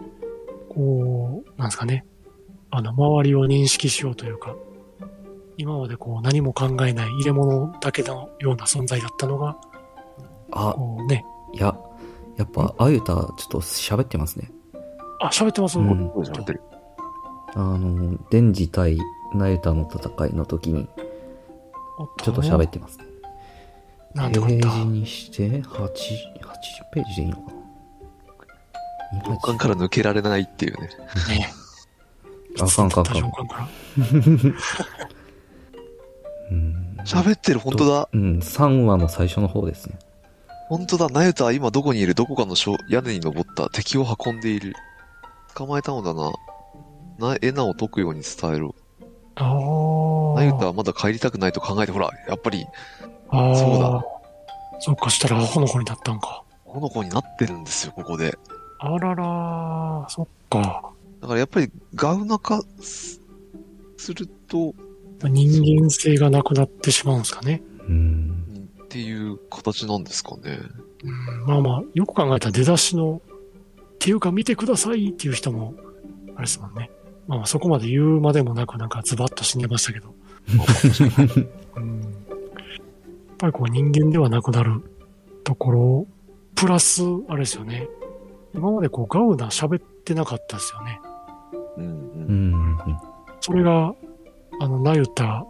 [0.68, 2.06] こう、なんですかね。
[2.72, 4.54] あの、周りを認識しようというか、
[5.56, 9.58] 今までこう何も考えない入れ物だけのような存在だったのが、
[10.52, 11.74] あ、こうね、いや、
[12.36, 14.52] やっぱ、あゆた、ちょっと喋ってますね。
[15.22, 16.60] あ、喋ってます、うんそうですね
[17.54, 18.98] あの、デンジ対
[19.34, 20.90] ナユタの戦いの時に、
[21.98, 23.11] おちょっと喋ってますね。
[24.14, 24.48] なんてこ。
[24.48, 25.64] ページにして、8、80
[26.92, 27.62] ページでいいのかな
[29.30, 30.90] 上巻から抜けられないっていうね。
[31.30, 31.54] ね。
[32.60, 33.70] あかんあかんあかん
[36.52, 36.98] うん。
[37.06, 38.10] 喋ってる、本当だ。
[38.12, 39.98] うん、3話の最初の方ですね。
[40.68, 41.10] 本当だ。
[41.10, 42.16] ナユタは今どこにいる？
[42.16, 44.74] どこかの小屋根に登った敵を運んでいる。
[45.56, 46.32] 捕まえたのだな。
[47.20, 48.76] な、エナを解くように伝えろ。
[49.36, 50.40] ああ。
[50.40, 52.66] ナユタはまだ帰りたくないと考えて、ほら、やっぱり、
[53.32, 53.56] ああ。
[53.56, 54.06] そうだ。
[54.80, 56.44] そっか、したらアホの子になったんか。
[56.66, 58.38] この子になってるんですよ、ここで。
[58.80, 60.92] あららー、そっか。
[61.22, 63.22] だからやっぱり、ガウナ化す
[63.98, 64.74] すると、
[65.24, 67.62] 人間性がなくなってしまうんですかね。
[67.88, 68.70] うん。
[68.84, 70.60] っていう形なんですかね。
[71.04, 73.22] うん、まあまあ、よく考えたら出だしの、
[73.94, 75.76] っていうか見てくださいっていう人も、
[76.36, 76.90] あれですもんね。
[77.28, 80.16] まあまあそこまで言うまでもなくなんかズバッと死んでましたけど。
[81.78, 82.16] うん、
[83.42, 84.82] ぱりこう人間ではなくなる
[85.44, 86.08] ところ、
[86.56, 87.88] プラス、あれですよね。
[88.54, 91.02] 今までこうガウナ喋ってなかったですよね。
[91.78, 91.88] うんう。
[91.88, 92.78] うんん。
[93.40, 93.96] それが、
[94.60, 95.46] あの、ナユタ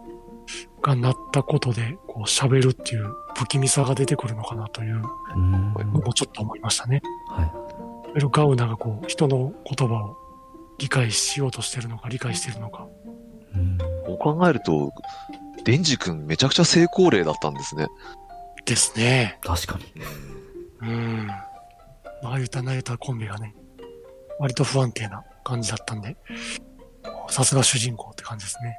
[0.80, 5.02] がなったことで、こう喋るっていう不気味さが出てくるのかなという
[5.36, 5.74] うん。
[5.74, 7.02] のもちょっと思いましたね。
[7.28, 7.52] はい。
[8.30, 10.16] ガウナがこう、人の言葉を
[10.78, 12.86] 理解しようとしてるのか、理解してるのか。
[13.54, 13.78] うん。
[14.06, 14.90] こう考えると、
[15.64, 17.88] デンジ君めちゃくちゃ成功例だったんですね。
[18.64, 19.38] ですね。
[19.42, 19.84] 確かに。
[20.88, 21.26] うん。
[22.22, 23.54] まあ、ユタナユタコンビがね、
[24.38, 26.16] 割と不安定な感じだったんで、
[27.28, 28.76] さすが主人公って感じですね。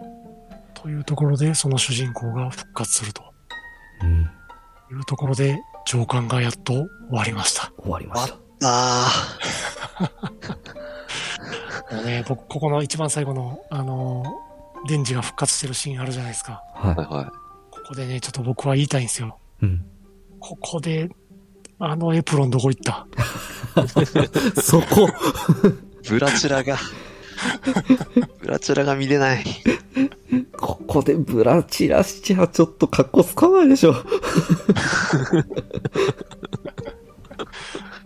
[0.73, 3.23] というところで、その主人公が復活すると
[4.01, 4.21] うん。
[4.21, 7.71] いうところで、上巻がやっと終わりました。
[7.77, 8.37] 終わりました。
[8.65, 9.07] あ
[11.91, 14.52] もうね、僕、ここの一番最後の、あのー
[14.87, 16.61] デンジが復活してるシーンあるじゃないですか。
[16.75, 16.87] あ。
[16.89, 17.31] はいはは
[17.71, 19.37] ここでね、ちょっと僕は言いたいんですよ。
[19.61, 19.65] い。
[19.65, 19.85] うん。
[20.39, 21.09] ここで、
[21.79, 23.07] あのエプロンどこ行った？
[24.61, 26.09] そこい。
[26.09, 26.77] ブラチラが、
[28.39, 29.43] ブラチラが見れない。
[30.57, 33.93] ここでブラチラしちゃちょっと格好つかないでしょ。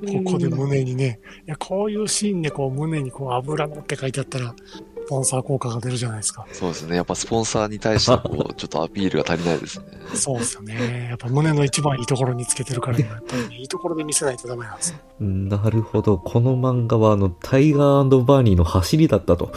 [0.07, 6.45] ここで胸にね、いや、こういうシーンでこう胸にこう油のって書いてあったら、スポンサー効果が出るじゃないですか。
[6.51, 6.95] そうですね。
[6.95, 9.85] やっぱスポンサーに対してこう、ちょっとアピールが足りないですね。
[10.13, 11.07] そうですよね。
[11.09, 14.97] やっぱ胸の一番いいところにつけてるからには、やっぱりね、いいところで見せないとダメなんですよ。
[15.19, 16.17] なるほど。
[16.17, 19.51] この漫画はあの、タイガーバーニーの走りだったと。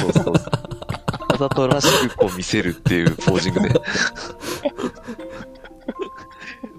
[0.00, 0.34] そうそうそう。
[0.34, 3.68] わざとらしくこう見せるっていうポージングで。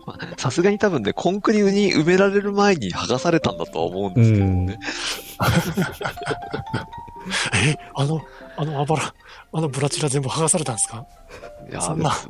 [0.05, 4.79] まあさすがに多分ね、コンクリに埋められる前に剥がされたんだとは思うんですけどね。
[7.55, 8.21] え、あの、
[8.57, 9.13] あのあばら、
[9.53, 11.05] あのブラチラ全部剥がされたんですか？
[11.69, 12.11] いやそんな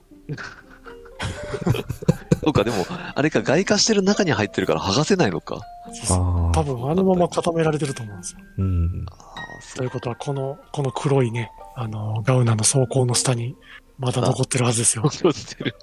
[2.43, 2.86] そうか、でも、
[3.16, 5.60] あれか、外化してる中に入ってるから剥がせないのか。
[5.93, 8.39] そうそうあ多分あのまま固められてると思うんですよ。
[8.58, 9.06] うん。
[9.10, 13.56] ああ、そということは、この、この黒いね、あの、ガウナの装甲の下に、
[13.98, 15.04] まだ残ってるはずですよ。
[15.06, 15.12] う。
[15.12, 15.76] してる。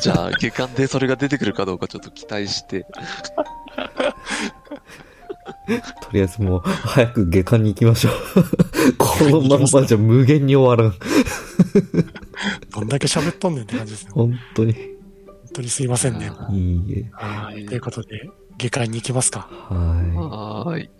[0.00, 2.86] じゃあ、下巻でそれが出てくるかどうかちょっと期待して。
[6.00, 8.12] とりあえずもう、早く下巻に行きましょう。
[8.98, 10.98] このまんまじゃ無限に終わらん。
[12.74, 14.10] どんだけ喋っとんねんって感じですね。
[14.14, 14.72] 本当に。
[14.72, 14.82] 本
[15.54, 16.30] 当にすいませんね。
[16.50, 17.10] いいえ。
[17.12, 17.66] はい。
[17.66, 19.48] ということで、下巻に行きますか。
[19.68, 20.70] はい。
[20.70, 20.90] はい。